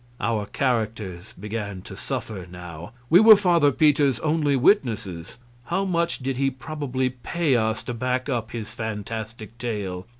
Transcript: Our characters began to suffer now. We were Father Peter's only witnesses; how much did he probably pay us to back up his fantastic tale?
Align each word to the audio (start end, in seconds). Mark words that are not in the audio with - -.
Our 0.19 0.47
characters 0.47 1.31
began 1.39 1.83
to 1.83 1.95
suffer 1.95 2.47
now. 2.49 2.93
We 3.11 3.19
were 3.19 3.35
Father 3.35 3.71
Peter's 3.71 4.19
only 4.21 4.55
witnesses; 4.55 5.37
how 5.65 5.85
much 5.85 6.17
did 6.17 6.37
he 6.37 6.49
probably 6.49 7.11
pay 7.11 7.55
us 7.55 7.83
to 7.83 7.93
back 7.93 8.27
up 8.27 8.49
his 8.49 8.73
fantastic 8.73 9.55
tale? 9.59 10.07